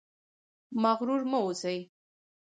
[0.83, 1.79] مغرور مه اوسئ